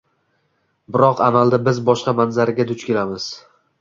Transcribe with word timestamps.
Biroq 0.95 1.21
amalda 1.27 1.59
biz 1.67 1.81
boshqa 1.91 2.17
manzaraga 2.21 2.67
duch 2.73 2.87
kelamiz. 2.89 3.29